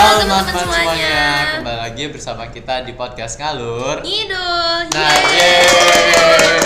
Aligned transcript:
Halo 0.00 0.24
teman-teman 0.24 0.64
semuanya. 0.64 1.60
kembali 1.60 1.76
lagi 1.76 2.04
bersama 2.08 2.48
kita 2.48 2.88
di 2.88 2.96
podcast 2.96 3.36
Ngalur. 3.36 4.00
Idul. 4.00 4.88
Nah, 4.96 5.12
yeay. 5.28 5.60
yeay. 5.60 6.56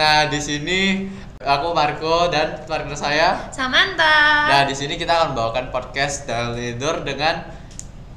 Nah, 0.00 0.24
di 0.32 0.40
sini 0.40 0.80
aku 1.36 1.76
Marco 1.76 2.32
dan 2.32 2.64
partner 2.64 2.96
saya. 2.96 3.52
Samantha. 3.52 4.48
Nah, 4.48 4.62
di 4.64 4.72
sini 4.72 4.96
kita 4.96 5.12
akan 5.12 5.36
membawakan 5.36 5.68
podcast 5.68 6.24
dan 6.24 6.56
tidur 6.56 7.04
dengan 7.04 7.44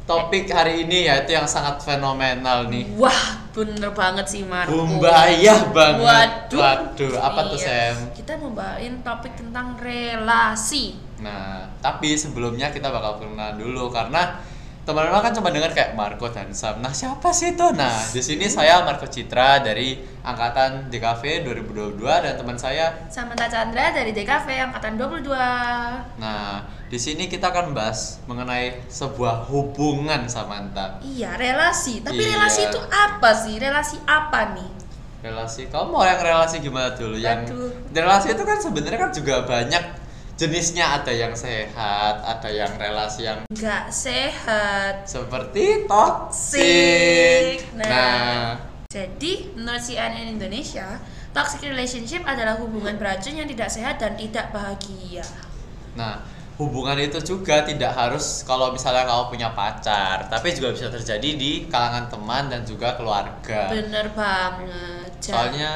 topik 0.08 0.48
hari 0.48 0.88
ini 0.88 1.12
yaitu 1.12 1.36
yang 1.36 1.44
sangat 1.44 1.84
fenomenal 1.84 2.72
nih. 2.72 2.96
Wah, 2.96 3.44
bener 3.52 3.92
banget 3.92 4.24
sih 4.24 4.48
Marco. 4.48 4.72
Bumbayah 4.72 5.68
banget. 5.76 6.00
Waduh. 6.00 6.60
Waduh, 6.64 7.14
apa 7.20 7.40
tuh 7.44 7.60
Iya. 7.60 7.92
Sam? 7.92 8.16
Kita 8.16 8.40
mau 8.40 8.56
bawain 8.56 9.04
topik 9.04 9.36
tentang 9.36 9.76
relasi. 9.76 11.09
Nah, 11.20 11.68
tapi 11.84 12.16
sebelumnya 12.16 12.72
kita 12.72 12.88
bakal 12.88 13.20
kenalan 13.20 13.60
dulu 13.60 13.92
karena 13.92 14.40
teman-teman 14.88 15.22
kan 15.22 15.34
cuma 15.38 15.54
dengar 15.54 15.70
kayak 15.70 15.94
Marco 15.94 16.26
dan 16.34 16.50
Sam. 16.50 16.82
Nah, 16.82 16.90
siapa 16.90 17.30
sih 17.30 17.54
itu? 17.54 17.68
Nah, 17.78 17.94
di 18.10 18.22
sini 18.26 18.50
saya 18.50 18.82
Marco 18.82 19.06
Citra 19.06 19.62
dari 19.62 20.02
angkatan 20.26 20.90
DKV 20.90 21.46
2022 21.46 22.02
dan 22.26 22.34
teman 22.34 22.58
saya. 22.58 23.06
Samantha 23.06 23.46
Chandra 23.46 23.94
dari 23.94 24.16
DKV 24.18 24.50
angkatan 24.72 24.98
22. 24.98 25.30
Nah, 26.18 26.66
di 26.90 26.98
sini 26.98 27.30
kita 27.30 27.54
akan 27.54 27.78
bahas 27.78 28.18
mengenai 28.26 28.82
sebuah 28.90 29.46
hubungan 29.46 30.26
Samantha. 30.26 30.98
Iya, 31.06 31.38
relasi. 31.38 32.02
Tapi 32.02 32.18
Iya. 32.26 32.42
relasi 32.42 32.62
itu 32.66 32.80
apa 32.90 33.30
sih? 33.38 33.56
Relasi 33.62 33.98
apa 34.10 34.58
nih? 34.58 34.70
Relasi, 35.20 35.68
kamu 35.68 35.86
mau 35.92 36.08
yang 36.08 36.18
relasi 36.18 36.64
gimana 36.64 36.96
dulu? 36.96 37.20
Yang 37.20 37.52
relasi 37.92 38.34
itu 38.34 38.42
kan 38.42 38.58
sebenarnya 38.58 39.00
kan 39.06 39.12
juga 39.12 39.44
banyak 39.44 39.84
jenisnya, 40.40 41.04
ada 41.04 41.12
yang 41.12 41.36
sehat, 41.36 42.24
ada 42.24 42.48
yang 42.48 42.72
relasi 42.80 43.28
yang 43.28 43.44
Nggak 43.52 43.92
sehat. 43.92 45.04
seperti 45.04 45.84
toxic. 45.84 46.64
Toxic. 46.64 47.76
Nah, 47.76 47.90
Nah. 47.92 48.48
Jadi, 48.90 49.54
menurut 49.54 49.84
CNN 49.84 50.34
Indonesia, 50.34 50.98
toxic 51.30 51.62
relationship 51.62 52.24
adalah 52.26 52.58
hubungan 52.58 52.96
beracun 52.98 53.38
yang 53.38 53.46
tidak 53.46 53.70
sehat 53.70 54.00
dan 54.00 54.16
tidak 54.16 54.50
bahagia. 54.50 55.22
nah, 55.94 56.24
hubungan 56.58 56.98
itu 56.98 57.20
juga 57.22 57.62
tidak 57.62 57.92
harus 57.94 58.42
kalau 58.48 58.72
misalnya 58.74 59.06
kamu 59.06 59.24
punya 59.30 59.50
pacar, 59.54 60.26
tapi 60.26 60.56
juga 60.56 60.72
bisa 60.74 60.88
terjadi 60.90 61.30
di 61.36 61.52
kalangan 61.68 62.10
teman 62.10 62.50
dan 62.50 62.64
juga 62.64 62.96
keluarga. 62.98 63.70
Bener 63.70 64.10
banget. 64.16 65.12
Jadi, 65.22 65.30
Soalnya 65.30 65.72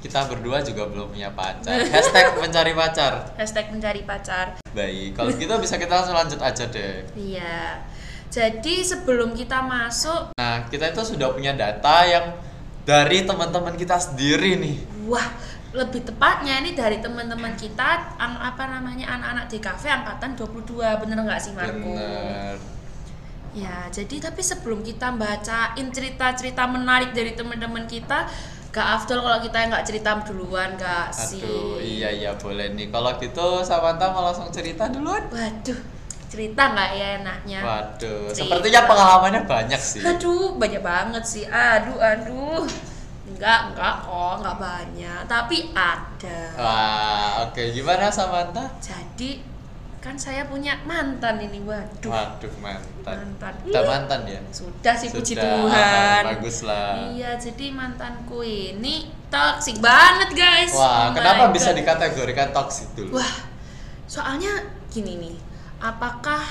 kita 0.00 0.24
berdua 0.26 0.58
juga 0.60 0.88
belum 0.88 1.12
punya 1.12 1.28
pacar. 1.30 1.76
Hashtag 1.86 2.36
mencari 2.36 2.72
pacar. 2.72 3.12
hashtag 3.36 3.66
mencari 3.68 4.02
pacar. 4.02 4.46
Baik, 4.70 5.12
kalau 5.12 5.28
gitu 5.30 5.52
bisa 5.56 5.76
kita 5.76 5.92
langsung 5.94 6.16
lanjut 6.16 6.40
aja 6.40 6.64
deh. 6.66 7.04
Iya. 7.14 7.84
Jadi 8.26 8.80
sebelum 8.80 9.34
kita 9.34 9.60
masuk, 9.60 10.32
Nah, 10.34 10.64
kita 10.66 10.88
itu 10.88 11.02
sudah 11.04 11.30
punya 11.30 11.52
data 11.52 12.06
yang 12.06 12.32
dari 12.82 13.22
teman-teman 13.22 13.74
kita 13.74 13.98
sendiri 13.98 14.56
nih. 14.56 14.76
wah, 15.04 15.26
lebih 15.70 16.02
tepatnya 16.02 16.58
ini 16.58 16.72
dari 16.72 16.98
teman-teman 16.98 17.54
kita 17.54 18.14
an- 18.16 18.38
apa 18.40 18.70
namanya 18.70 19.10
anak-anak 19.10 19.46
DKV 19.48 19.82
angkatan 19.86 20.30
22. 20.34 20.96
Bener 20.96 21.18
nggak 21.20 21.40
sih 21.40 21.52
Marco? 21.52 21.74
Bener. 21.90 22.56
Ya, 23.50 23.90
jadi 23.90 24.22
tapi 24.22 24.40
sebelum 24.40 24.78
kita 24.80 25.10
bacain 25.10 25.90
cerita-cerita 25.90 26.70
menarik 26.70 27.10
dari 27.10 27.34
teman-teman 27.34 27.82
kita, 27.84 28.30
gak 28.70 28.86
afdol 29.02 29.18
kalau 29.26 29.38
kita 29.42 29.66
nggak 29.66 29.84
cerita 29.86 30.22
duluan, 30.22 30.78
gak 30.78 31.10
sih? 31.10 31.42
Aduh, 31.42 31.82
iya 31.82 32.08
iya 32.14 32.30
boleh 32.38 32.70
nih. 32.78 32.86
Kalau 32.90 33.10
gitu 33.18 33.66
Samantha 33.66 34.14
mau 34.14 34.22
langsung 34.30 34.46
cerita 34.54 34.86
duluan. 34.86 35.26
Waduh, 35.26 35.80
cerita 36.30 36.62
nggak 36.70 36.90
ya 36.94 37.08
enaknya? 37.18 37.60
Waduh, 37.66 38.30
Cerita. 38.30 38.38
sepertinya 38.46 38.80
pengalamannya 38.86 39.42
banyak 39.42 39.80
sih. 39.82 40.00
Aduh, 40.06 40.54
banyak 40.54 40.82
banget 40.86 41.24
sih. 41.26 41.44
Aduh, 41.50 41.98
aduh. 41.98 42.62
Enggak, 43.30 43.74
enggak 43.74 43.94
kok, 44.06 44.34
enggak 44.38 44.56
banyak. 44.58 45.20
Tapi 45.26 45.56
ada. 45.74 46.40
Wah, 46.54 47.30
oke. 47.50 47.62
Gimana 47.74 48.06
Samantha? 48.10 48.70
Jadi 48.78 49.49
kan 50.00 50.16
saya 50.16 50.48
punya 50.48 50.80
mantan 50.88 51.36
ini, 51.44 51.60
waduh. 51.60 52.08
Waduh, 52.08 52.52
mantan. 52.64 53.36
Mantan. 53.36 53.52
Udah 53.68 53.84
mantan 53.84 54.20
ya? 54.24 54.40
Sudah 54.48 54.96
sih 54.96 55.12
puji 55.12 55.36
Sudah, 55.36 55.44
Tuhan. 55.44 56.22
Bagus 56.24 56.58
lah. 56.64 57.12
Iya, 57.12 57.36
jadi 57.36 57.68
mantanku 57.68 58.40
ini 58.40 59.12
toxic 59.28 59.76
banget, 59.76 60.32
guys. 60.32 60.72
Wah, 60.72 61.12
Oh 61.12 61.20
kenapa 61.20 61.52
bisa 61.52 61.76
dikategorikan 61.76 62.48
toxic 62.56 62.88
dulu? 62.96 63.20
Wah, 63.20 63.34
soalnya 64.08 64.72
gini 64.88 65.20
nih. 65.20 65.36
Apakah 65.84 66.48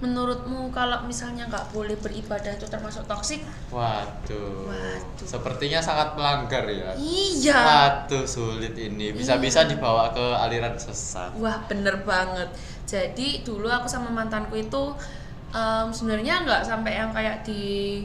menurutmu 0.00 0.72
kalau 0.72 1.04
misalnya 1.04 1.44
nggak 1.44 1.76
boleh 1.76 1.92
beribadah 2.00 2.56
itu 2.56 2.64
termasuk 2.64 3.04
toxic? 3.04 3.44
Waduh. 3.68 4.64
Waduh. 4.72 5.26
Sepertinya 5.28 5.76
sangat 5.78 6.16
melanggar 6.16 6.64
ya. 6.66 6.96
Iya. 6.96 7.60
Waduh, 7.60 8.24
sulit 8.24 8.72
ini. 8.74 9.12
Bisa-bisa 9.12 9.68
Iya. 9.68 9.76
dibawa 9.76 10.08
ke 10.16 10.24
aliran 10.40 10.72
sesat. 10.74 11.36
Wah 11.36 11.60
bener 11.68 12.00
banget. 12.02 12.48
Jadi 12.88 13.44
dulu 13.44 13.68
aku 13.68 13.86
sama 13.86 14.08
mantanku 14.08 14.56
itu 14.56 14.82
em, 15.52 15.86
sebenarnya 15.92 16.48
nggak 16.48 16.62
sampai 16.64 16.92
yang 16.96 17.12
kayak 17.12 17.44
di 17.44 18.00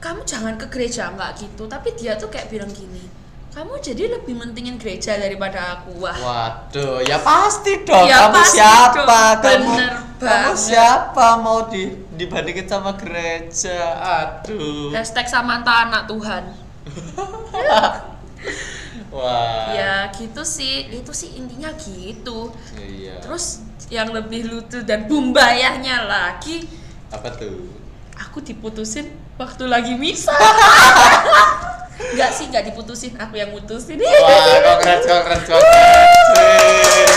kamu 0.00 0.24
jangan 0.24 0.56
ke 0.56 0.66
gereja 0.72 1.12
nggak 1.12 1.36
gitu. 1.38 1.68
Tapi 1.68 1.92
dia 1.96 2.16
tuh 2.16 2.28
kayak 2.28 2.48
bilang 2.48 2.68
gini, 2.72 3.04
kamu 3.52 3.76
jadi 3.80 4.16
lebih 4.16 4.32
mentingin 4.36 4.80
gereja 4.80 5.16
daripada 5.16 5.76
aku. 5.80 5.96
Wah. 6.00 6.16
Waduh, 6.16 7.04
ya 7.04 7.20
pasti 7.20 7.84
dong. 7.84 8.08
Ya 8.08 8.28
kamu 8.28 8.36
pasti 8.36 8.56
siapa? 8.60 8.96
dong. 8.96 9.08
Kamu, 9.44 9.72
Bener 9.76 9.92
kamu 10.20 10.54
siapa 10.54 11.42
mau 11.42 11.66
di 11.66 11.90
dibandingin 12.14 12.70
sama 12.70 12.94
gereja? 12.94 13.98
Aduh. 13.98 14.94
Hashtag 14.94 15.26
Samantha 15.26 15.90
anak 15.90 16.06
Tuhan. 16.06 16.44
Wah. 19.14 19.74
Ya 19.74 20.10
gitu 20.14 20.46
sih. 20.46 20.86
Itu 20.90 21.10
sih 21.10 21.34
intinya 21.34 21.74
gitu. 21.74 22.54
Iya. 22.78 23.18
Terus 23.22 23.66
yang 23.90 24.14
lebih 24.14 24.48
lucu 24.48 24.80
dan 24.86 25.10
bumbayahnya 25.10 26.08
lagi, 26.08 26.64
apa 27.12 27.28
tuh? 27.36 27.68
aku 28.16 28.40
diputusin 28.40 29.10
waktu 29.36 29.66
lagi 29.66 29.98
misa. 29.98 30.32
Enggak 31.94 32.34
sih, 32.34 32.50
enggak 32.50 32.66
diputusin, 32.66 33.14
aku 33.14 33.38
yang 33.38 33.54
mutusin. 33.54 34.02
Wah, 34.02 34.82
congrats, 34.82 35.06
congrats, 35.06 35.46
congrats. 35.46 37.14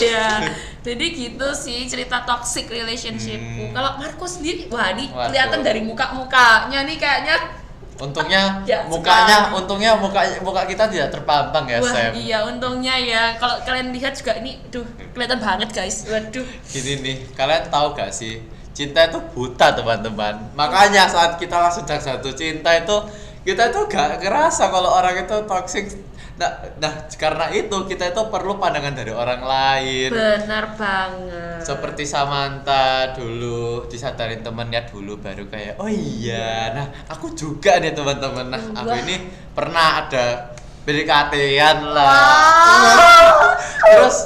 ya 0.04 0.52
jadi 0.84 1.06
gitu 1.08 1.48
sih 1.50 1.82
cerita 1.84 2.22
toxic 2.22 2.68
relationshipku 2.68 3.64
Hmm. 3.64 3.72
kalau 3.72 3.96
Marco 3.96 4.26
sendiri 4.26 4.68
wah 4.68 4.92
ini 4.92 5.08
Waduh. 5.08 5.26
kelihatan 5.26 5.60
dari 5.60 5.80
muka 5.80 6.12
mukanya 6.12 6.84
nih 6.84 6.96
kayaknya 6.96 7.36
Untungnya 7.94 8.58
Ya, 8.66 8.82
mukanya, 8.84 9.46
sekali. 9.46 9.54
untungnya 9.56 9.90
muka 9.94 10.18
muka 10.42 10.66
kita 10.66 10.90
tidak 10.90 11.08
terpampang 11.10 11.64
ya, 11.64 11.78
wah 11.78 11.88
Sam. 11.88 12.10
iya 12.12 12.38
untungnya 12.42 12.94
ya 12.94 13.22
kalau 13.34 13.54
kalian 13.62 13.88
lihat 13.90 14.12
juga 14.12 14.34
ini 14.36 14.58
duh 14.68 14.82
kelihatan 15.10 15.38
banget 15.38 15.70
guys 15.70 16.02
waduh 16.04 16.42
Gini 16.66 16.92
nih, 17.00 17.16
kalian 17.32 17.64
tahu 17.68 17.94
gak 17.94 18.10
sih? 18.10 18.42
Cinta 18.74 19.06
itu 19.06 19.22
buta 19.30 19.70
teman-teman. 19.70 20.50
Makanya 20.52 21.06
saat 21.06 21.38
kita 21.38 21.54
langsung 21.54 21.86
jatuh 21.86 22.34
cinta 22.34 22.74
itu 22.74 22.96
kita 23.46 23.70
itu 23.70 23.80
gak 23.86 24.18
ngerasa 24.18 24.66
kalau 24.66 24.90
orang 24.90 25.14
itu 25.16 25.36
toxic. 25.46 25.94
Nah, 26.34 26.50
nah 26.82 27.06
karena 27.14 27.46
itu 27.54 27.86
kita 27.86 28.10
itu 28.10 28.22
perlu 28.26 28.58
pandangan 28.58 28.90
dari 28.90 29.14
orang 29.14 29.38
lain. 29.38 30.10
benar 30.10 30.74
banget 30.74 31.62
Seperti 31.62 32.02
Samantha 32.02 33.14
dulu 33.14 33.86
disadarin 33.86 34.42
temennya 34.42 34.82
dulu 34.82 35.14
baru 35.22 35.46
kayak 35.46 35.78
oh 35.78 35.86
iya. 35.86 36.74
Nah 36.74 37.06
aku 37.06 37.30
juga 37.38 37.78
nih 37.78 37.94
teman-teman. 37.94 38.50
Nah 38.50 38.62
aku 38.82 38.94
ini 39.06 39.30
pernah 39.54 40.02
ada 40.02 40.50
PDKT-an 40.82 41.78
lah. 41.94 42.10
Wow. 42.18 43.54
Terus 43.94 44.16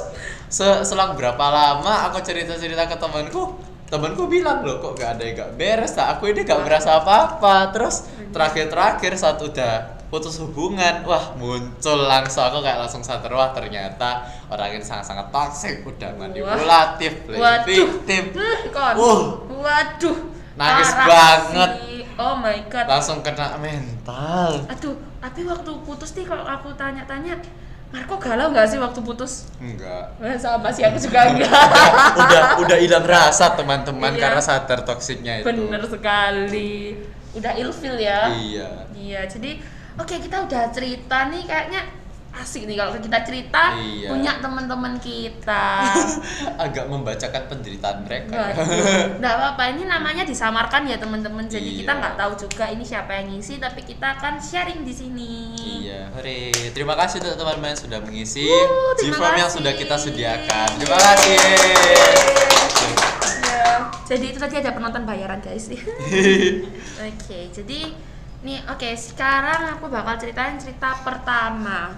se- 0.49 0.81
selang 0.81 1.13
berapa 1.13 1.45
lama 1.45 2.09
aku 2.09 2.25
cerita-cerita 2.25 2.89
ke 2.89 2.97
temanku, 2.97 3.53
temanku 3.85 4.25
bilang 4.25 4.65
loh 4.65 4.81
kok 4.81 4.97
gak 4.97 5.21
ada 5.21 5.23
yang 5.29 5.35
gak 5.37 5.51
beres, 5.61 5.93
tak 5.93 6.17
aku 6.17 6.33
ini 6.33 6.41
gak 6.41 6.65
merasa 6.65 6.97
apa-apa. 6.97 7.69
Terus 7.69 8.09
terakhir-terakhir 8.33 9.13
saat 9.13 9.37
udah 9.37 9.98
putus 10.09 10.37
hubungan, 10.37 11.01
wah 11.03 11.33
muncul 11.33 11.99
langsung 12.03 12.41
aku 12.43 12.59
kayak 12.59 12.79
langsung 12.79 12.99
sadar 12.99 13.29
wah 13.29 13.49
ternyata 13.49 14.21
orang 14.47 14.73
ini 14.73 14.81
sangat-sangat 14.81 15.29
toxic, 15.29 15.81
udah 15.81 16.17
manipulatif. 16.17 17.29
Hmm, 17.29 18.33
kon. 18.69 18.93
Wuh. 18.95 19.21
waduh 19.55 20.17
Nangis 20.55 20.91
banget. 20.91 21.71
sih. 21.79 22.01
oh 22.15 22.35
my 22.35 22.57
god 22.67 22.85
Langsung 22.85 23.21
kena 23.21 23.55
mental. 23.55 24.65
aduh 24.65 24.91
tapi 25.19 25.43
waktu 25.43 25.71
putus 25.83 26.11
nih 26.13 26.25
kalau 26.25 26.43
aku 26.43 26.73
tanya-tanya 26.73 27.37
Marco 27.89 28.15
galau 28.17 28.49
nggak 28.49 28.65
sih 28.65 28.77
waktu 28.77 28.99
putus 28.99 29.49
Enggak. 29.57 30.13
Wah, 30.15 30.35
sama 30.35 30.69
sih 30.69 30.83
aku 30.83 30.97
juga 30.97 31.25
enggak 31.29 31.49
udah 32.15 32.41
udah 32.59 32.77
hilang 32.77 33.01
rasa 33.03 33.51
teman-teman 33.51 34.13
Iya. 34.13 34.21
karena 34.21 34.41
sadar 34.41 34.79
toksiknya 34.83 35.33
itu. 35.41 35.47
bener 35.47 35.81
sekali 35.83 36.97
udah 37.31 37.53
ilfil 37.55 37.95
ya 37.95 38.29
Iya. 38.29 38.69
iya 38.91 39.21
jadi 39.25 39.57
oke 39.99 40.15
kita 40.17 40.37
udah 40.47 40.63
cerita 40.71 41.27
nih 41.27 41.43
kayaknya 41.43 41.81
asik 42.29 42.69
nih 42.69 42.77
kalau 42.77 42.95
kita 42.95 43.19
cerita 43.25 43.73
Iya. 43.75 44.07
punya 44.07 44.37
teman-teman 44.39 44.95
kita. 45.01 45.81
agak 46.63 46.85
membacakan 46.87 47.43
penderitaan 47.49 48.05
mereka 48.05 48.53
ya. 48.53 48.55
Nggak 49.19 49.33
apa-apa, 49.33 49.63
ini 49.75 49.83
namanya 49.83 50.23
disamarkan 50.23 50.87
ya 50.87 50.95
teman-teman. 50.95 51.49
Jadi 51.49 51.83
kita 51.83 51.91
Iya. 51.91 51.99
nggak 51.99 52.15
tahu 52.15 52.31
juga 52.39 52.69
ini 52.69 52.85
siapa 52.85 53.11
yang 53.17 53.33
ngisi, 53.33 53.59
tapi 53.59 53.83
kita 53.83 54.15
akan 54.15 54.39
sharing 54.39 54.85
di 54.85 54.93
sini. 54.93 55.33
Iya, 55.83 56.13
hore. 56.15 56.53
Terima 56.71 56.95
kasih 56.95 57.19
untuk 57.19 57.35
teman-teman 57.35 57.75
yang 57.75 57.81
sudah 57.81 57.99
mengisi 57.99 58.47
G-Form 58.95 59.35
yang 59.35 59.51
sudah 59.51 59.73
kita 59.75 59.95
sediakan. 59.99 60.67
Terima 60.79 60.99
kasih. 61.01 61.35
Ya, 63.43 63.67
jadi 64.07 64.25
itu 64.31 64.39
tadi 64.39 64.55
ada 64.55 64.71
penonton 64.71 65.03
bayaran 65.03 65.43
guys. 65.43 65.67
Oke, 67.09 67.39
jadi 67.51 67.79
nih 68.39 68.63
oke 68.71 68.89
sekarang 68.95 69.75
aku 69.75 69.91
bakal 69.91 70.15
ceritain 70.15 70.55
cerita 70.55 70.95
pertama. 71.03 71.91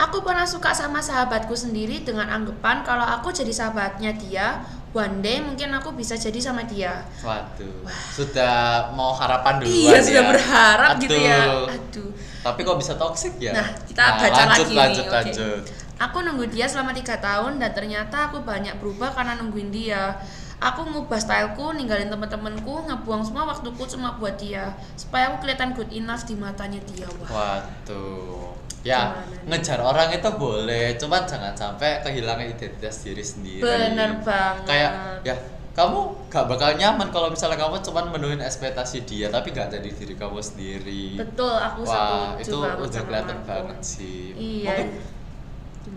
Aku 0.00 0.24
pernah 0.24 0.48
suka 0.48 0.72
sama 0.72 1.04
sahabatku 1.04 1.52
sendiri 1.52 2.00
dengan 2.00 2.24
anggapan 2.32 2.80
kalau 2.80 3.04
aku 3.04 3.28
jadi 3.36 3.52
sahabatnya 3.52 4.16
dia, 4.16 4.64
one 4.96 5.20
day 5.20 5.44
mungkin 5.44 5.76
aku 5.76 5.92
bisa 5.92 6.16
jadi 6.16 6.40
sama 6.40 6.64
dia. 6.64 7.04
Waduh, 7.20 7.84
sudah 8.16 8.88
mau 8.96 9.12
harapan 9.12 9.60
duluan 9.60 9.76
iya, 9.76 10.00
ya. 10.00 10.06
sudah 10.08 10.24
berharap 10.24 10.90
gitu 11.04 11.16
ya. 11.20 11.40
Aduh. 11.44 11.68
Aduh. 11.68 12.10
Tapi 12.40 12.60
kok 12.64 12.78
bisa 12.80 12.96
toxic 12.96 13.36
ya? 13.36 13.52
Nah, 13.52 13.68
kita 13.84 14.02
baca 14.16 14.42
lanjut, 14.48 14.66
lagi 14.72 14.76
lanjut, 14.80 15.04
nih. 15.04 15.12
oke. 15.12 15.16
lanjut. 15.20 15.62
Aku 16.00 16.16
nunggu 16.24 16.48
dia 16.48 16.64
selama 16.64 16.96
tiga 16.96 17.20
tahun 17.20 17.60
dan 17.60 17.76
ternyata 17.76 18.32
aku 18.32 18.40
banyak 18.40 18.72
berubah 18.80 19.12
karena 19.12 19.36
nungguin 19.36 19.68
dia. 19.68 20.16
Aku 20.60 20.84
ngubah 20.92 21.16
styleku, 21.16 21.72
ninggalin 21.72 22.12
temen-temenku, 22.12 22.84
ngebuang 22.84 23.24
semua 23.24 23.48
waktuku 23.48 23.80
cuma 23.96 24.20
buat 24.20 24.36
dia 24.36 24.76
supaya 24.92 25.32
aku 25.32 25.48
kelihatan 25.48 25.72
good 25.72 25.88
enough 25.88 26.28
di 26.28 26.36
matanya 26.36 26.76
dia. 26.84 27.08
Wah. 27.24 27.64
Waduh. 27.64 28.52
Ya, 28.80 29.12
Gimana 29.12 29.24
nih? 29.28 29.48
ngejar 29.48 29.80
orang 29.80 30.08
itu 30.08 30.30
boleh, 30.40 30.96
cuman 30.96 31.28
jangan 31.28 31.52
sampai 31.52 32.00
kehilangan 32.00 32.48
identitas 32.48 33.04
diri 33.04 33.20
sendiri. 33.24 33.60
Bener 33.60 34.20
banget. 34.24 34.64
Kayak 34.68 34.92
ya, 35.20 35.36
kamu 35.76 36.28
gak 36.28 36.44
bakal 36.48 36.76
nyaman 36.76 37.08
kalau 37.12 37.28
misalnya 37.32 37.56
kamu 37.60 37.80
cuman 37.80 38.04
menuhin 38.12 38.40
ekspektasi 38.40 39.04
dia 39.08 39.28
tapi 39.32 39.52
gak 39.52 39.72
jadi 39.72 39.88
diri 39.88 40.14
kamu 40.16 40.40
sendiri. 40.40 41.16
Betul, 41.16 41.56
aku 41.56 41.88
Wah, 41.88 42.36
itu 42.36 42.56
udah 42.56 43.02
kelihatan 43.04 43.38
banget 43.48 43.78
sih. 43.80 44.32
Iya. 44.36 44.76
Mungkin 44.76 44.88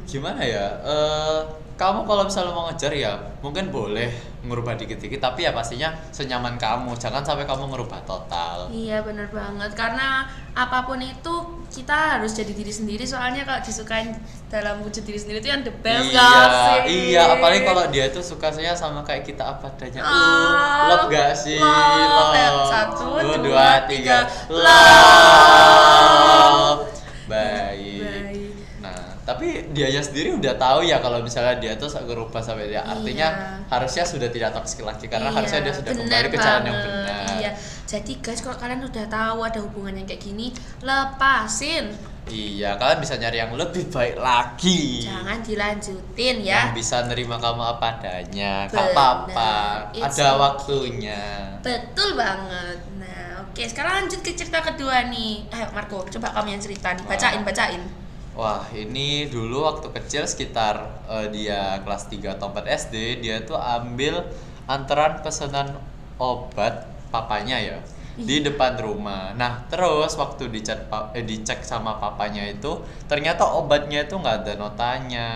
gimana 0.08 0.42
ya? 0.44 0.68
Eh, 0.84 1.40
kamu 1.74 2.06
kalau 2.06 2.24
misalnya 2.24 2.54
mau 2.54 2.70
ngejar 2.70 2.94
ya 2.94 3.18
mungkin 3.42 3.68
boleh 3.68 4.14
ngubah 4.44 4.76
dikit-dikit 4.76 5.18
tapi 5.18 5.44
ya 5.44 5.52
pastinya 5.52 5.90
senyaman 6.12 6.60
kamu. 6.60 6.94
Jangan 6.96 7.24
sampai 7.24 7.48
kamu 7.48 7.72
ngerubah 7.72 8.04
total. 8.04 8.68
Iya 8.70 9.02
bener 9.02 9.28
banget 9.32 9.72
karena 9.74 10.28
apa 10.54 10.86
pun 10.86 11.02
itu 11.02 11.34
kita 11.74 12.22
harus 12.22 12.38
jadi 12.38 12.54
diri 12.54 12.70
sendiri 12.70 13.02
soalnya 13.02 13.42
kalau 13.42 13.58
disukain 13.66 14.14
dalam 14.48 14.86
wujud 14.86 15.02
diri 15.02 15.18
sendiri 15.18 15.42
itu 15.42 15.50
yang 15.50 15.66
the 15.66 15.74
best 15.82 16.14
iya, 16.14 16.22
gak 16.22 16.46
sih? 16.86 17.10
iya, 17.18 17.22
apalagi 17.34 17.66
kalau 17.66 17.90
dia 17.90 18.14
tuh 18.14 18.22
suka 18.22 18.54
saya 18.54 18.78
sama 18.78 19.02
kayak 19.02 19.26
kita 19.26 19.42
apa 19.58 19.74
adanya. 19.74 20.06
Uh, 20.06 20.14
Ah, 20.14 20.86
love 20.94 21.10
gak 21.10 21.34
sih? 21.34 21.58
love. 21.58 22.38
Eh, 22.38 22.52
satu, 22.70 23.08
Uh, 23.18 23.42
dua, 23.42 23.90
tiga. 23.90 24.30
Love. 25.54 26.86
Baik. 27.26 28.04
Baik. 28.04 28.52
Nah, 28.84 29.18
tapi 29.24 29.63
dianya 29.74 30.00
sendiri 30.00 30.38
udah 30.38 30.54
tahu 30.56 30.86
ya 30.86 31.02
kalau 31.02 31.20
misalnya 31.20 31.58
dia 31.58 31.74
tuh 31.76 31.90
berubah 32.06 32.40
sampai 32.40 32.70
dia. 32.70 32.86
Artinya 32.86 33.28
Iya. 33.34 33.66
harusnya 33.68 34.04
sudah 34.06 34.30
tidak 34.30 34.54
toksik 34.54 34.86
lagi 34.86 35.10
karena 35.10 35.34
Iya, 35.34 35.38
harusnya 35.42 35.60
dia 35.66 35.74
sudah 35.74 35.92
kembali 35.92 36.28
ke 36.30 36.38
jalan 36.38 36.64
yang 36.70 36.78
benar. 36.80 37.26
Iya. 37.42 37.52
Jadi 37.84 38.14
guys, 38.24 38.40
kalau 38.40 38.58
kalian 38.58 38.82
udah 38.86 39.06
tahu 39.06 39.40
ada 39.44 39.60
hubungan 39.60 39.94
yang 40.00 40.08
kayak 40.08 40.22
gini, 40.24 40.54
lepasin. 40.82 41.94
Iya, 42.24 42.80
kalian 42.80 43.04
bisa 43.04 43.20
nyari 43.20 43.38
yang 43.44 43.52
lebih 43.52 43.92
baik 43.92 44.16
lagi. 44.16 45.04
Jangan 45.04 45.44
dilanjutin 45.44 46.36
ya. 46.40 46.72
Yang 46.72 46.80
bisa 46.80 47.04
nerima 47.04 47.36
kamu 47.36 47.64
apa 47.76 48.00
adanya. 48.00 48.72
Gak 48.72 48.96
apa-apa. 48.96 49.52
Ada 49.92 50.08
okay. 50.08 50.40
waktunya. 50.40 51.24
Betul 51.60 52.16
banget. 52.16 52.80
Nah, 52.96 53.44
oke, 53.44 53.64
sekarang 53.68 54.08
lanjut 54.08 54.24
ke 54.24 54.32
cerita 54.40 54.64
kedua 54.64 55.12
nih. 55.12 55.52
Ayo 55.52 55.68
Marco, 55.76 56.08
coba 56.08 56.32
kamu 56.32 56.56
yang 56.56 56.64
cerita 56.64 56.96
nih. 56.96 57.04
Bacain, 57.04 57.44
bacain. 57.44 58.03
Wah, 58.34 58.66
ini 58.74 59.30
dulu 59.30 59.62
waktu 59.62 59.94
kecil 59.94 60.26
sekitar 60.26 60.82
eh, 61.06 61.28
dia 61.30 61.78
kelas 61.86 62.10
3 62.10 62.34
atau 62.34 62.50
4 62.50 62.66
SD, 62.66 63.22
dia 63.22 63.46
tuh 63.46 63.54
ambil 63.54 64.26
antaran 64.66 65.22
pesanan 65.22 65.78
obat 66.18 66.90
papanya 67.14 67.62
ya 67.62 67.78
di 68.14 68.42
Iya. 68.42 68.50
depan 68.54 68.78
rumah. 68.78 69.34
Nah, 69.34 69.66
terus 69.70 70.18
waktu 70.18 70.50
dicek 70.50 70.86
eh, 71.14 71.22
dicek 71.22 71.62
sama 71.62 71.98
papanya 71.98 72.46
itu, 72.46 72.82
ternyata 73.06 73.46
obatnya 73.46 74.06
itu 74.06 74.18
nggak 74.18 74.46
ada 74.46 74.54
notanya. 74.58 75.30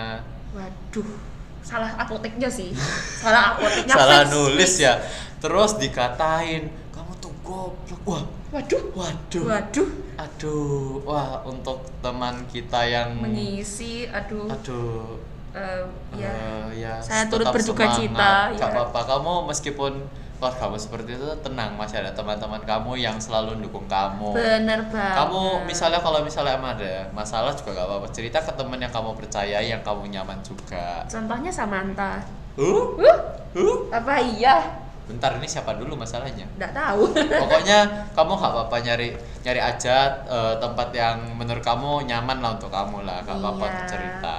Waduh, 0.54 1.18
salah 1.62 1.94
apoteknya 1.94 2.50
sih. 2.50 2.70
Salah 3.18 3.54
apoteknya. 3.54 3.94
Salah 3.98 4.22
nulis 4.26 4.78
ya. 4.78 4.98
Terus 5.38 5.78
dikatain, 5.78 6.66
"Kamu 6.90 7.14
tuh 7.18 7.30
goblok." 7.42 8.02
Wah, 8.06 8.22
Waduh, 8.48 8.82
waduh. 8.96 9.44
waduh. 9.44 9.88
Aduh, 10.18 11.04
wah 11.04 11.44
untuk 11.44 11.84
teman 12.00 12.42
kita 12.48 12.80
yang 12.82 13.12
Mengisi, 13.20 14.08
aduh. 14.08 14.48
aduh 14.48 15.20
eh, 15.52 15.84
ya. 16.16 16.32
Eh, 16.32 16.64
ya, 16.80 16.94
Saya 16.98 17.28
turut 17.28 17.44
tetap 17.44 17.54
berduka 17.60 17.84
semangat. 17.86 17.98
cita, 18.00 18.32
Gak 18.56 18.58
ya. 18.58 18.66
apa-apa. 18.72 19.00
Kamu 19.04 19.32
meskipun 19.46 19.92
wah 20.38 20.54
kamu 20.54 20.76
seperti 20.78 21.18
itu 21.18 21.28
tenang, 21.44 21.76
masih 21.76 22.00
ada 22.00 22.14
teman-teman 22.14 22.62
kamu 22.64 22.96
yang 22.96 23.20
selalu 23.20 23.58
dukung 23.60 23.84
kamu. 23.84 24.32
Bener 24.32 24.80
banget. 24.88 25.16
Kamu 25.18 25.42
misalnya 25.68 26.00
kalau 26.00 26.20
misalnya 26.24 26.56
emang 26.56 26.72
ada 26.80 27.04
masalah 27.12 27.52
juga 27.52 27.76
gak 27.76 27.86
apa-apa. 27.86 28.06
Cerita 28.10 28.38
ke 28.40 28.52
teman 28.56 28.80
yang 28.80 28.90
kamu 28.90 29.12
percaya, 29.12 29.58
yang 29.60 29.82
kamu 29.84 30.08
nyaman 30.08 30.40
juga. 30.40 31.04
Contohnya 31.04 31.52
Samantha. 31.52 32.24
Uh, 32.58 32.96
Uh, 32.98 33.18
uh. 33.54 33.76
apa 33.94 34.18
iya? 34.18 34.87
Bentar 35.08 35.40
ini 35.40 35.48
siapa 35.48 35.72
dulu 35.74 35.96
masalahnya? 35.96 36.44
Nggak 36.60 36.72
tahu. 36.76 37.16
Pokoknya 37.42 37.78
kamu 38.12 38.32
gak 38.36 38.52
apa-apa 38.52 38.76
nyari 38.84 39.08
nyari 39.40 39.60
aja 39.60 39.96
eh, 40.28 40.54
tempat 40.60 40.92
yang 40.92 41.16
menurut 41.32 41.64
kamu 41.64 42.04
nyaman 42.04 42.38
lah 42.44 42.60
untuk 42.60 42.68
kamu 42.68 43.08
lah, 43.08 43.24
gak 43.24 43.40
apa-apa 43.40 43.64
Iya. 43.64 43.72
untuk 43.72 43.86
cerita. 43.88 44.38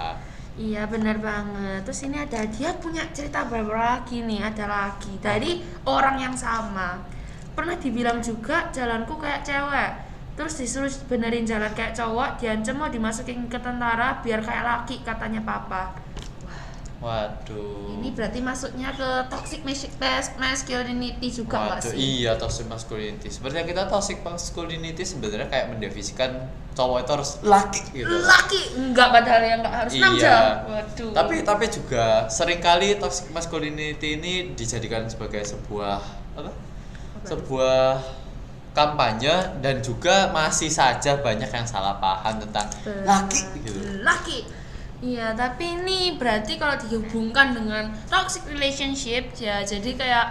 Iya 0.60 0.84
bener 0.92 1.18
banget. 1.18 1.82
Terus 1.88 2.00
ini 2.04 2.20
ada 2.20 2.44
dia 2.46 2.70
punya 2.78 3.02
cerita 3.16 3.48
berapa 3.48 3.72
lagi 3.74 4.22
nih? 4.22 4.44
Ada 4.44 4.66
lagi 4.68 5.16
dari 5.18 5.64
orang 5.88 6.20
yang 6.20 6.36
sama. 6.36 7.00
Pernah 7.56 7.80
dibilang 7.80 8.20
juga 8.20 8.68
jalanku 8.70 9.18
kayak 9.18 9.42
cewek. 9.42 9.92
Terus 10.36 10.56
disuruh 10.56 10.92
benerin 11.08 11.44
jalan 11.44 11.72
kayak 11.76 11.92
cowok, 11.92 12.40
diancam 12.40 12.76
mau 12.80 12.88
dimasukin 12.88 13.48
ke 13.52 13.60
tentara 13.60 14.20
biar 14.24 14.40
kayak 14.40 14.64
laki 14.64 15.04
katanya 15.04 15.44
papa. 15.44 15.92
Waduh. 17.00 17.96
Ini 17.96 18.12
berarti 18.12 18.44
masuknya 18.44 18.92
ke 18.92 19.08
toxic 19.32 19.64
mas- 19.64 19.88
mas- 19.96 20.36
masculinity 20.36 21.32
juga 21.32 21.56
nggak 21.72 21.80
sih? 21.82 21.96
iya 21.96 22.36
toxic 22.36 22.68
masculinity. 22.68 23.32
Sebenarnya 23.32 23.64
kita 23.64 23.84
toxic 23.88 24.20
masculinity 24.20 25.08
sebenarnya 25.08 25.48
kayak 25.48 25.72
mendefinisikan 25.72 26.44
cowok 26.76 26.98
itu 27.00 27.12
harus 27.16 27.32
laki 27.40 27.82
gitu. 27.96 28.12
Laki 28.12 28.62
enggak 28.76 29.08
padahal 29.16 29.42
yang 29.42 29.60
enggak 29.64 29.76
harus 29.80 29.92
Iya. 29.96 30.10
jam. 30.20 30.44
Waduh. 30.68 31.12
Tapi 31.16 31.36
tapi 31.42 31.66
juga 31.72 32.06
sering 32.28 32.60
kali 32.60 33.00
toxic 33.00 33.32
masculinity 33.32 34.20
ini 34.20 34.34
dijadikan 34.52 35.08
sebagai 35.08 35.40
sebuah 35.48 36.04
apa? 36.36 36.52
Sebuah 37.24 38.00
kampanye 38.70 39.60
dan 39.60 39.80
juga 39.80 40.30
masih 40.30 40.70
saja 40.70 41.20
banyak 41.20 41.48
yang 41.48 41.66
salah 41.66 41.96
paham 41.98 42.44
tentang 42.44 42.68
laki 43.04 43.40
gitu. 43.60 44.04
Laki. 44.04 44.59
Iya, 45.00 45.32
tapi 45.32 45.80
ini 45.80 46.20
berarti 46.20 46.60
kalau 46.60 46.76
dihubungkan 46.76 47.56
dengan 47.56 47.88
toxic 48.12 48.44
relationship 48.52 49.32
ya 49.40 49.64
jadi 49.64 49.96
kayak 49.96 50.28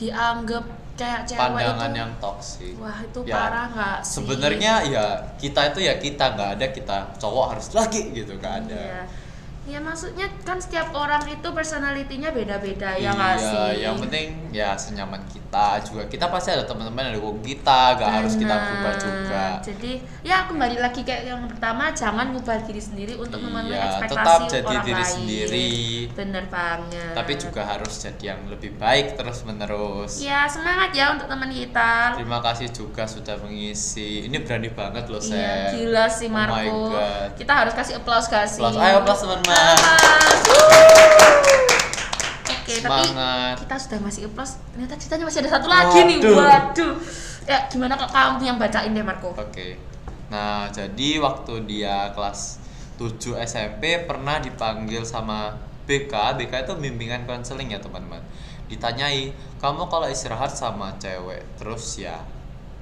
dianggap 0.00 0.64
kayak 0.96 1.28
cewek 1.28 1.40
Pandangan 1.52 1.92
itu 1.92 2.00
yang 2.00 2.12
toxic. 2.16 2.72
wah 2.80 2.98
itu 3.04 3.20
Ya, 3.28 3.34
parah 3.36 3.66
nggak 3.68 3.98
sih? 4.00 4.12
Sebenarnya 4.16 4.72
ya 4.88 5.04
kita 5.36 5.60
itu 5.68 5.84
ya 5.84 5.94
kita 6.00 6.32
nggak 6.32 6.50
ada 6.56 6.66
kita 6.72 6.96
cowok 7.20 7.44
harus 7.52 7.66
laki 7.76 8.16
gitu 8.16 8.32
nggak 8.40 8.54
ada. 8.64 8.80
Iya. 8.80 9.25
Ya 9.66 9.82
maksudnya 9.82 10.30
kan 10.46 10.62
setiap 10.62 10.94
orang 10.94 11.26
itu 11.26 11.48
personalitinya 11.50 12.30
beda-beda 12.30 12.94
ya 12.94 13.02
iya, 13.02 13.10
nggak 13.10 13.34
sih? 13.36 13.82
yang 13.82 13.98
penting 13.98 14.26
ya 14.54 14.78
senyaman 14.78 15.18
kita 15.26 15.82
juga. 15.82 16.06
Kita 16.06 16.30
pasti 16.30 16.54
ada 16.54 16.62
teman-teman 16.62 17.10
yang 17.10 17.18
dukung 17.18 17.42
kita, 17.42 17.98
gak 17.98 18.10
harus 18.14 18.38
kita 18.38 18.54
berubah 18.54 18.94
juga. 18.94 19.44
Jadi 19.60 19.92
ya 20.22 20.46
kembali 20.46 20.78
lagi 20.78 21.02
kayak 21.02 21.22
yang 21.26 21.42
pertama 21.44 21.90
jangan 21.90 22.30
ngubah 22.30 22.62
diri 22.62 22.78
sendiri 22.78 23.18
untuk 23.18 23.42
memenuhi 23.42 23.74
Iya, 23.74 23.90
ekspektasi 23.90 24.22
tetap 24.22 24.48
jadi 24.48 24.66
orang 24.70 24.84
diri 24.84 24.94
lain. 24.96 25.10
sendiri. 25.10 25.70
Bener 26.14 26.44
banget. 26.46 27.12
Tapi 27.12 27.32
juga 27.34 27.62
harus 27.66 27.92
jadi 27.98 28.24
yang 28.28 28.40
lebih 28.46 28.70
baik 28.76 29.18
terus 29.18 29.42
menerus. 29.42 30.22
Ya 30.22 30.46
semangat 30.46 30.94
ya 30.94 31.10
untuk 31.10 31.26
teman 31.26 31.50
kita. 31.50 32.14
Terima 32.14 32.38
kasih 32.38 32.70
juga 32.70 33.02
sudah 33.04 33.34
mengisi. 33.42 34.24
Ini 34.24 34.36
berani 34.40 34.70
banget 34.70 35.10
loh, 35.10 35.18
Iya, 35.18 35.26
Sep. 35.26 35.74
gila 35.74 36.06
sih 36.06 36.28
Oh 36.28 36.32
my 36.32 36.46
Marco. 36.46 36.78
God. 36.94 37.28
Kita 37.34 37.52
harus 37.52 37.74
kasih 37.74 37.98
applause 37.98 38.30
kasih. 38.30 38.62
Applause. 38.62 38.78
Ayo, 38.78 38.96
applause, 39.02 39.22
teman-teman. 39.26 39.55
Oke, 42.46 42.82
tapi 42.82 43.08
kita 43.62 43.76
sudah 43.78 43.98
masih 44.02 44.26
applause. 44.26 44.58
Ternyata 44.74 44.94
ceritanya 44.98 45.24
masih 45.30 45.40
ada 45.46 45.50
satu 45.54 45.68
lagi 45.70 45.98
nih. 46.02 46.18
Waduh. 46.18 46.36
Waduh. 46.38 46.94
Ya, 47.46 47.58
gimana 47.70 47.94
kalau 47.94 48.10
kamu 48.10 48.42
yang 48.42 48.58
bacain 48.58 48.90
deh 48.90 49.06
Marco? 49.06 49.30
Oke. 49.38 49.78
Nah, 50.26 50.66
jadi 50.74 51.22
waktu 51.22 51.62
dia 51.70 52.10
kelas 52.10 52.58
7 52.98 53.38
SMP 53.38 54.02
pernah 54.02 54.42
dipanggil 54.42 55.06
sama 55.06 55.54
BK. 55.86 56.34
BK 56.42 56.66
itu 56.66 56.74
bimbingan 56.74 57.22
konseling 57.22 57.70
ya, 57.70 57.78
teman-teman. 57.78 58.18
Ditanyai, 58.66 59.30
"Kamu 59.62 59.86
kalau 59.86 60.10
istirahat 60.10 60.50
sama 60.50 60.90
cewek 60.98 61.46
terus 61.54 62.02
ya?" 62.02 62.18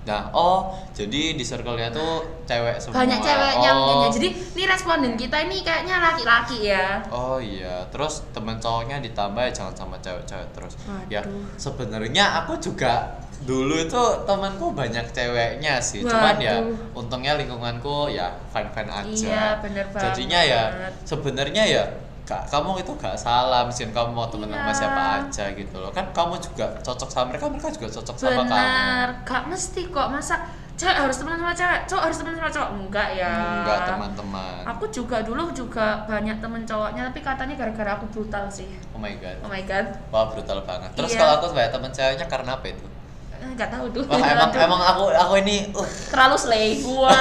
Nah, 0.04 0.28
oh, 0.36 0.68
jadi 0.92 1.32
di 1.32 1.40
circle-nya 1.40 1.88
tuh 1.88 2.44
cewek 2.44 2.76
semua. 2.76 3.00
banyak 3.00 3.24
ceweknya 3.24 3.70
oh. 3.72 3.76
mungkin 3.80 3.96
ya 3.96 4.08
jadi 4.12 4.28
ini 4.36 4.62
responden 4.68 5.14
kita 5.16 5.36
ini 5.48 5.64
kayaknya 5.64 5.96
laki-laki 5.96 6.68
ya 6.68 7.00
Oh 7.08 7.40
iya, 7.40 7.88
terus 7.88 8.20
temen 8.36 8.60
cowoknya 8.60 9.00
ditambah 9.00 9.40
ya 9.48 9.52
jangan 9.52 9.72
sama 9.72 9.96
cewek-cewek 10.04 10.48
terus. 10.52 10.76
Ya, 11.08 11.24
Waduh. 11.24 11.56
sebenarnya 11.56 12.44
aku 12.44 12.60
juga 12.60 13.16
dulu 13.44 13.76
itu 13.80 14.02
temanku 14.28 14.76
banyak 14.76 15.08
ceweknya 15.12 15.80
sih. 15.80 16.04
Cuman 16.04 16.36
ya 16.36 16.60
Waduh. 16.60 17.00
untungnya 17.00 17.40
lingkunganku 17.40 18.12
ya 18.12 18.28
fine-fine 18.52 18.92
aja. 18.92 19.08
Iya, 19.08 19.44
bener 19.64 19.84
Jadinya 19.88 20.40
ya 20.44 20.62
banget. 20.68 20.92
sebenarnya 21.08 21.64
ya 21.64 21.84
Kak, 22.24 22.48
kamu 22.48 22.78
itu 22.78 22.90
gak 22.94 23.14
salah, 23.14 23.62
meskipun 23.62 23.92
kamu 23.92 24.10
mau 24.10 24.24
temen 24.24 24.46
sama 24.46 24.64
Iya. 24.64 24.72
siapa 24.72 25.00
aja 25.18 25.44
gitu 25.52 25.76
loh. 25.76 25.90
Kan 25.90 26.06
kamu 26.10 26.38
juga 26.38 26.66
cocok 26.80 27.06
sama 27.06 27.24
mereka, 27.28 27.44
mereka 27.46 27.68
juga 27.70 27.86
cocok 27.92 28.14
sama 28.14 28.30
kamu. 28.34 28.42
benar 28.48 29.06
gak 29.22 29.42
mesti 29.44 29.80
kok 29.86 30.06
masa 30.08 30.34
cewek 30.74 30.96
harus 30.96 31.14
teman 31.14 31.36
sama 31.36 31.52
cewek 31.52 31.84
cowok 31.84 32.02
harus 32.02 32.16
teman 32.16 32.32
sama 32.34 32.50
cowok 32.50 32.68
enggak 32.74 33.08
ya 33.14 33.30
Enggak, 33.60 33.78
teman-teman. 33.86 34.60
aku 34.66 34.84
juga 34.88 35.20
dulu 35.20 35.52
juga 35.52 36.02
banyak 36.02 36.40
temen 36.40 36.64
cowoknya 36.64 37.02
tapi 37.06 37.20
katanya 37.20 37.54
gara-gara 37.54 37.90
aku 37.94 38.04
brutal 38.08 38.48
sih 38.48 38.66
Oh 38.90 38.98
my 38.98 39.14
god. 39.14 39.38
oh 39.38 39.46
my 39.46 39.62
god 39.62 39.86
Wah, 40.10 40.26
brutal 40.26 40.58
banget. 40.62 40.90
Terus 40.92 41.10
Iya. 41.12 41.18
kalau 41.20 41.32
aku 41.38 41.44
banyak 41.52 41.70
temen 41.70 41.90
ceweknya 41.90 42.26
karena 42.26 42.50
apa 42.54 42.66
itu? 42.66 42.86
Eh, 43.34 43.50
nggak 43.52 43.68
tahu 43.68 43.84
tuh 43.92 44.02
Wah, 44.08 44.16
emang 44.18 44.48
Aduh, 44.48 44.62
emang 44.62 44.82
aku 44.82 45.02
aku 45.12 45.32
ini 45.38 45.68
uh, 45.70 45.86
terlalu 46.08 46.34
slay 46.34 46.80
wah 46.88 47.12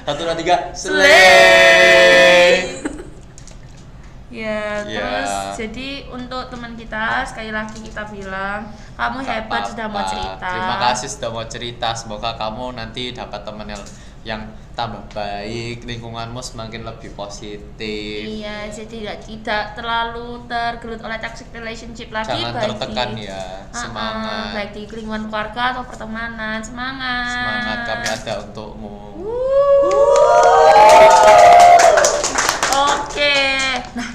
satu 0.00 0.20
dua 0.22 0.32
tiga 0.32 0.56
Slay. 0.72 2.80
Ya, 4.30 4.86
Ya. 4.86 5.02
terus 5.02 5.30
jadi 5.58 5.88
untuk 6.08 6.46
teman 6.46 6.78
kita 6.78 7.26
sekali 7.26 7.50
lagi 7.50 7.82
kita 7.82 8.06
bilang 8.06 8.62
kamu 8.94 9.16
Gak 9.20 9.26
hebat 9.26 9.62
sudah 9.66 9.86
mau 9.90 10.06
cerita. 10.06 10.48
Terima 10.54 10.76
kasih 10.80 11.08
sudah 11.10 11.30
mau 11.30 11.44
cerita. 11.44 11.88
Semoga 11.92 12.38
kamu 12.38 12.78
nanti 12.78 13.10
dapat 13.10 13.42
teman 13.42 13.66
yang 13.66 13.82
yang 14.20 14.42
tambah 14.70 15.00
baik, 15.10 15.82
lingkunganmu 15.82 16.38
semakin 16.38 16.84
lebih 16.84 17.16
positif. 17.16 18.20
Iya, 18.20 18.68
jadi 18.68 18.86
tidak 19.00 19.18
tidak 19.24 19.64
terlalu 19.72 20.44
tergelut 20.44 21.00
oleh 21.00 21.16
toxic 21.16 21.48
relationship 21.50 22.12
lagi 22.12 22.30
Jangan 22.30 22.52
baik 22.52 22.64
tertekan 22.70 23.08
di- 23.16 23.26
ya. 23.26 23.34
Ah, 23.34 23.72
ah, 23.72 23.80
Semangat. 23.80 24.46
baik 24.54 24.70
di 24.70 24.82
lingkungan 24.86 25.24
keluarga 25.26 25.62
atau 25.72 25.82
pertemanan. 25.82 26.60
Semangat. 26.60 27.32
Semangat 27.32 27.78
kami 27.82 28.06
ada 28.06 28.32
untukmu. 28.44 28.96
Oke. 32.70 33.36
Nah, 33.96 34.08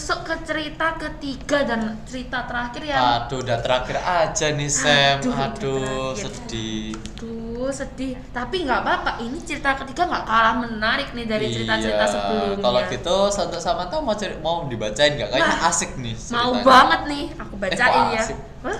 masuk 0.00 0.24
ke 0.24 0.36
cerita 0.42 0.96
ketiga 0.96 1.60
dan 1.62 1.92
cerita 2.08 2.48
terakhir 2.48 2.88
yang 2.88 3.04
Aduh, 3.20 3.44
udah 3.44 3.60
terakhir 3.60 4.00
aja 4.00 4.46
nih 4.48 4.72
Sam. 4.72 5.20
Aduh, 5.20 5.36
Aduh, 5.36 6.16
sedih. 6.16 6.96
Aduh, 6.96 7.68
sedih. 7.68 8.16
Tapi 8.32 8.64
nggak 8.64 8.80
apa-apa. 8.80 9.20
Ini 9.20 9.36
cerita 9.44 9.76
ketiga 9.76 10.08
nggak 10.08 10.24
kalah 10.24 10.56
menarik 10.56 11.12
nih 11.12 11.28
dari 11.28 11.52
cerita-cerita 11.52 12.00
Iya. 12.00 12.08
sebelumnya. 12.08 12.64
Kalau 12.64 12.80
gitu 12.88 13.16
untuk 13.28 13.60
Samantha 13.60 14.00
mau 14.00 14.16
ceri- 14.16 14.40
mau 14.40 14.64
dibacain 14.64 15.20
nggak? 15.20 15.28
Kayaknya 15.28 15.52
Wah, 15.54 15.68
asik 15.68 15.90
nih. 15.94 16.14
mau 16.16 16.24
ceritanya. 16.48 16.64
banget 16.64 17.00
nih, 17.04 17.24
aku 17.36 17.54
bacain 17.58 17.76
Eh, 18.00 18.08
ya. 18.08 18.20
asik? 18.24 18.38
Hah? 18.64 18.78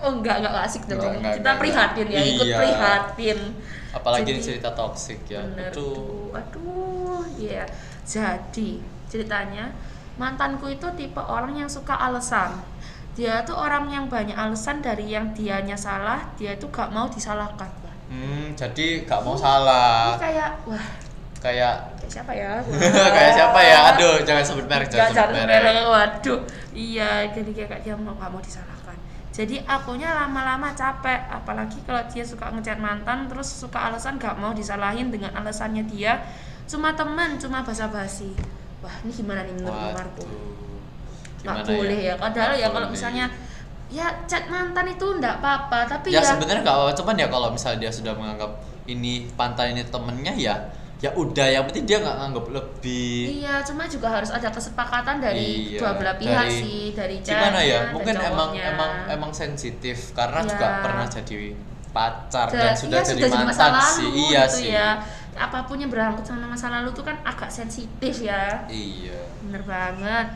Oh 0.00 0.10
enggak, 0.16 0.36
enggak 0.40 0.52
asik 0.64 0.82
dong. 0.88 0.96
Enggak, 0.96 1.12
enggak, 1.12 1.32
Kita 1.36 1.42
enggak, 1.44 1.60
prihatin 1.60 2.06
ya, 2.08 2.20
ikut 2.24 2.46
Iya. 2.48 2.56
prihatin. 2.56 3.38
Apalagi 3.92 4.24
ini 4.24 4.32
Jadi- 4.32 4.46
cerita 4.48 4.70
toksik 4.72 5.20
ya. 5.28 5.44
Bener 5.44 5.68
Aduh. 5.68 6.32
Aduh, 6.32 7.28
iya. 7.36 7.68
Jadi, 8.02 8.80
ceritanya 9.06 9.68
mantanku 10.16 10.68
itu 10.68 10.84
tipe 10.94 11.20
orang 11.20 11.56
yang 11.56 11.70
suka 11.70 11.94
alasan. 11.94 12.52
Dia 13.12 13.44
tuh 13.44 13.52
orang 13.54 13.92
yang 13.92 14.08
banyak 14.08 14.32
alasan 14.32 14.80
dari 14.80 15.12
yang 15.12 15.36
dianya 15.36 15.76
salah, 15.76 16.32
dia 16.40 16.56
tuh 16.56 16.72
gak 16.72 16.88
mau 16.88 17.04
disalahkan. 17.08 17.68
Hmm, 18.08 18.52
jadi 18.52 19.04
gak 19.04 19.20
mau 19.20 19.36
Ini 19.36 19.40
salah. 19.40 20.16
kayak 20.16 20.50
wah, 20.64 20.86
Kayak 21.42 21.74
kayak 21.98 22.12
siapa 22.12 22.32
ya? 22.32 22.52
kayak 23.16 23.32
siapa 23.34 23.60
ya? 23.60 23.78
Aduh, 23.92 24.16
jangan 24.22 24.44
sebut 24.46 24.64
merek, 24.70 24.86
Gak 24.88 24.94
jangan 24.94 25.12
sebut 25.12 25.34
merek. 25.42 25.60
merek. 25.60 25.84
Waduh. 25.84 26.40
Iya, 26.72 27.10
jadi 27.34 27.50
kayak 27.52 27.80
dia 27.82 27.94
mau 27.98 28.14
gak 28.14 28.30
mau 28.30 28.38
disalahkan. 28.38 28.94
Jadi 29.32 29.64
akunya 29.64 30.12
lama-lama 30.12 30.70
capek, 30.72 31.18
apalagi 31.26 31.80
kalau 31.82 32.04
dia 32.06 32.20
suka 32.22 32.52
ngechat 32.52 32.76
mantan 32.78 33.26
terus 33.26 33.48
suka 33.48 33.90
alasan 33.90 34.20
gak 34.20 34.36
mau 34.38 34.52
disalahin 34.52 35.08
dengan 35.08 35.32
alasannya 35.34 35.82
dia 35.84 36.20
cuma 36.64 36.94
teman, 36.94 37.36
cuma 37.36 37.60
basa-basi. 37.60 38.32
Wah, 38.82 38.94
ini 39.00 39.12
gimana 39.12 39.40
nih 39.42 39.54
menurut 39.54 39.94
Marco? 39.94 40.22
Waduh. 40.22 40.42
Nggak 41.42 41.54
Gimana 41.58 41.70
boleh 41.74 41.98
ya, 42.00 42.14
padahal 42.16 42.50
Nggak 42.50 42.62
ya 42.62 42.68
kalau 42.68 42.88
misalnya 42.88 43.24
ya 43.88 44.06
chat 44.24 44.44
mantan 44.48 44.86
itu 44.88 45.06
ndak 45.18 45.34
apa-apa, 45.38 45.78
tapi 45.86 46.06
ya, 46.10 46.18
ya, 46.18 46.22
sebenarnya 46.24 46.62
gak 46.62 46.74
apa-apa. 46.74 46.92
Cuman 46.96 47.14
ya 47.14 47.26
kalau 47.28 47.48
misalnya 47.50 47.78
dia 47.80 47.92
sudah 47.92 48.12
menganggap 48.14 48.50
ini 48.84 49.26
pantai 49.32 49.70
ini 49.70 49.82
temennya 49.84 50.34
ya 50.34 50.54
ya 50.98 51.10
udah. 51.12 51.46
Yang 51.48 51.64
penting 51.68 51.84
dia 51.84 51.98
nggak 51.98 52.16
nganggap 52.16 52.46
lebih. 52.48 53.42
Iya, 53.42 53.58
cuma 53.62 53.82
juga 53.84 54.08
harus 54.08 54.30
ada 54.30 54.48
kesepakatan 54.48 55.18
dari 55.18 55.74
Iya, 55.74 55.78
dua 55.82 55.90
belah 55.94 56.14
pihak 56.14 56.30
dari- 56.40 56.62
sih, 56.62 56.82
dari 56.94 57.16
gimana 57.18 57.58
ya? 57.58 57.90
mungkin 57.90 58.14
emang 58.14 58.50
emang 58.54 58.90
emang 59.10 59.30
sensitif 59.32 60.10
karena 60.12 60.40
Iya. 60.40 60.48
juga 60.48 60.66
pernah 60.78 61.06
jadi 61.06 61.58
pacar 61.92 62.48
Da- 62.48 62.56
dan 62.56 62.72
sudah 62.72 62.98
iya, 62.98 63.10
jadi 63.12 63.22
masa 63.44 63.66
mantan 63.68 63.72
sih. 63.92 64.08
iya 64.08 64.42
gitu 64.46 64.56
sih. 64.56 64.70
ya. 64.70 64.88
Apa 65.42 65.66
pun 65.66 65.74
yang 65.82 65.90
berangkut 65.90 66.22
sama 66.22 66.46
masa 66.46 66.70
lalu 66.70 66.94
tuh 66.94 67.02
kan 67.02 67.18
agak 67.26 67.50
sensitif 67.50 68.22
ya. 68.22 68.62
iya 68.70 69.26
Bener 69.42 69.66
banget. 69.66 70.26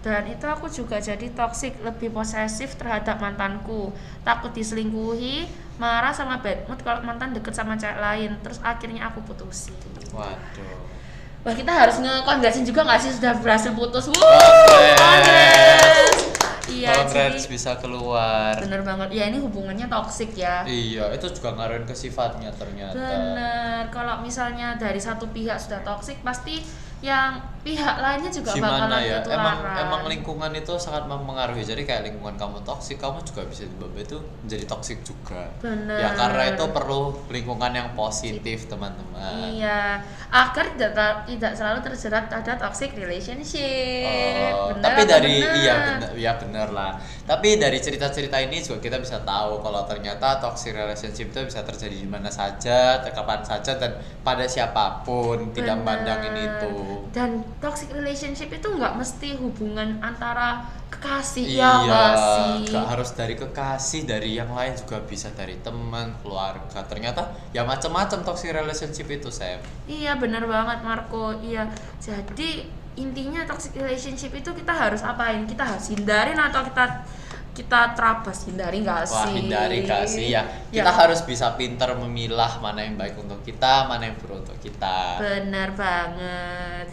Dan 0.00 0.32
itu 0.32 0.46
aku 0.48 0.64
juga 0.70 0.96
jadi 0.96 1.28
toxic, 1.36 1.76
lebih 1.84 2.08
posesif 2.14 2.78
terhadap 2.78 3.20
mantanku. 3.20 3.92
Takut 4.24 4.48
diselingkuhi, 4.54 5.44
marah 5.76 6.14
sama 6.14 6.40
bad 6.40 6.64
mood 6.64 6.80
kalau 6.80 7.04
mantan 7.04 7.36
deket 7.36 7.52
sama 7.52 7.76
cewek 7.76 7.98
lain. 8.00 8.38
Terus 8.40 8.62
akhirnya 8.64 9.10
aku 9.10 9.20
putusin. 9.26 9.76
waduh 10.14 10.90
Wah 11.40 11.56
kita 11.56 11.72
harus 11.72 11.96
ngekongrasin 12.04 12.68
juga 12.68 12.84
nggak 12.84 13.00
sih 13.00 13.16
sudah 13.16 13.32
berhasil 13.40 13.72
putus? 13.72 14.12
Wuh. 14.12 14.20
Iya, 16.80 16.96
Congrats 16.96 17.44
jadi 17.44 17.52
bisa 17.52 17.70
keluar 17.76 18.56
bener 18.56 18.80
banget. 18.80 19.08
Ya 19.12 19.24
ini 19.28 19.38
hubungannya 19.38 19.86
toxic 19.86 20.32
ya. 20.32 20.64
iya 20.64 21.12
itu 21.12 21.26
juga 21.36 21.52
ngaruhin 21.54 21.84
ke 21.84 21.92
sifatnya 21.92 22.48
ternyata 22.56 22.96
Bener, 22.96 23.82
kalau 23.92 24.24
misalnya 24.24 24.74
dari 24.80 24.98
satu 24.98 25.28
pihak 25.28 25.60
sudah 25.60 25.84
toksik 25.84 26.24
pasti 26.24 26.64
yang 27.00 27.40
pihak 27.60 27.96
lainnya 28.00 28.32
juga 28.32 28.56
gimana 28.56 28.88
bakalan 28.88 29.00
ya 29.04 29.18
ketularan. 29.20 29.36
emang 29.36 29.56
emang 29.84 30.02
lingkungan 30.08 30.52
itu 30.56 30.72
sangat 30.80 31.04
mempengaruhi 31.04 31.60
jadi 31.60 31.84
kayak 31.84 32.02
lingkungan 32.08 32.40
kamu 32.40 32.64
toksik 32.64 32.96
kamu 32.96 33.20
juga 33.20 33.44
bisa 33.44 33.68
tiba-tiba 33.68 34.00
itu 34.00 34.18
menjadi 34.44 34.64
toksik 34.64 34.98
juga 35.04 35.44
Bener. 35.60 36.00
ya 36.00 36.08
karena 36.16 36.56
itu 36.56 36.64
perlu 36.72 37.20
lingkungan 37.28 37.72
yang 37.76 37.88
positif 37.92 38.64
teman-teman 38.64 39.12
Iya, 39.20 40.00
agar 40.32 40.72
tidak 40.72 41.28
tidak 41.28 41.52
selalu 41.52 41.78
terjerat 41.84 42.32
pada 42.32 42.56
toxic 42.56 42.96
relationship. 42.96 44.48
Oh, 44.56 44.72
Bener 44.72 44.80
tapi 44.80 45.02
dari 45.04 45.44
bener? 45.44 45.56
iya 45.60 45.74
benar 45.76 46.10
ya 46.16 46.32
benar 46.40 46.68
lah. 46.72 46.92
Tapi 47.28 47.60
dari 47.60 47.76
cerita-cerita 47.84 48.40
ini 48.40 48.64
juga 48.64 48.80
kita 48.80 48.96
bisa 48.96 49.20
tahu 49.20 49.60
kalau 49.60 49.84
ternyata 49.84 50.40
toxic 50.40 50.72
relationship 50.72 51.28
itu 51.36 51.40
bisa 51.44 51.60
terjadi 51.60 51.92
di 52.00 52.08
mana 52.08 52.32
saja, 52.32 53.04
kapan 53.04 53.44
saja 53.44 53.76
dan 53.76 54.00
pada 54.24 54.48
siapa 54.48 55.04
pun, 55.04 55.52
tidak 55.52 55.76
Bener. 55.76 55.84
memandangin 55.84 56.34
itu. 56.40 56.89
Dan 57.10 57.44
toxic 57.58 57.90
relationship 57.92 58.50
itu 58.50 58.68
nggak 58.70 58.94
mesti 58.96 59.36
hubungan 59.38 59.98
antara 60.02 60.64
kekasih 60.90 61.46
ya 61.46 61.54
iya, 61.54 61.70
nggak 61.86 62.14
sih. 62.18 62.74
gak 62.74 62.86
harus 62.92 63.10
dari 63.14 63.34
kekasih, 63.38 64.00
dari 64.04 64.30
yang 64.36 64.50
lain 64.50 64.74
juga 64.74 64.98
bisa 65.06 65.30
dari 65.32 65.56
teman, 65.62 66.12
keluarga. 66.20 66.82
Ternyata 66.84 67.30
ya 67.54 67.62
macam-macam 67.62 68.26
toxic 68.26 68.50
relationship 68.50 69.06
itu, 69.08 69.30
Sam. 69.30 69.62
Iya 69.86 70.18
benar 70.18 70.44
banget 70.44 70.82
Marco. 70.82 71.38
Iya. 71.40 71.70
Jadi 72.02 72.66
intinya 72.98 73.46
toxic 73.46 73.72
relationship 73.78 74.34
itu 74.34 74.50
kita 74.50 74.74
harus 74.74 75.00
apain? 75.06 75.46
Kita 75.46 75.62
harus 75.62 75.88
hindarin 75.94 76.36
atau 76.36 76.66
kita 76.66 77.06
kita 77.50 77.98
terabas 77.98 78.46
hindari 78.46 78.78
nggak 78.80 79.02
sih? 79.04 79.16
Wah, 79.16 79.30
hindari 79.30 79.78
gak 79.82 80.04
sih 80.06 80.26
ya. 80.30 80.42
Kita 80.70 80.90
harus 80.90 81.20
bisa 81.26 81.52
pintar 81.58 81.92
memilah 81.98 82.62
mana 82.62 82.86
yang 82.86 82.94
baik 82.94 83.18
untuk 83.18 83.42
kita, 83.42 83.90
mana 83.90 84.08
yang 84.08 84.16
buruk 84.22 84.46
untuk 84.46 84.58
kita. 84.62 85.18
Benar 85.18 85.74
banget. 85.74 86.86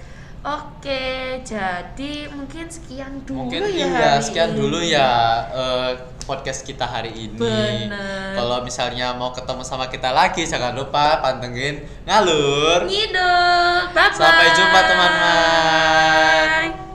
Oke, 0.48 1.44
jadi 1.44 2.32
mungkin 2.32 2.72
sekian 2.72 3.20
dulu 3.28 3.52
Mungkin 3.52 3.68
ya. 3.68 3.70
iya, 3.74 3.88
hari 4.16 4.24
sekian 4.24 4.50
ini. 4.54 4.56
dulu 4.56 4.80
ya 4.80 5.10
eh, 5.52 5.92
podcast 6.24 6.64
kita 6.64 6.88
hari 6.88 7.12
ini. 7.12 7.36
Bener. 7.36 8.32
Kalau 8.32 8.64
misalnya 8.64 9.12
mau 9.12 9.36
ketemu 9.36 9.64
sama 9.68 9.92
kita 9.92 10.16
lagi, 10.16 10.48
jangan 10.48 10.72
lupa 10.72 11.20
pantengin 11.20 11.84
ngalur. 12.08 12.88
Ngidul. 12.88 13.92
Bye 13.92 14.08
bye. 14.08 14.16
Sampai 14.16 14.48
jumpa 14.56 14.80
teman-teman. 14.88 16.87